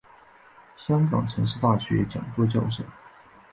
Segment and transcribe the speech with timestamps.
[0.75, 2.83] 香港城市大学讲座教授。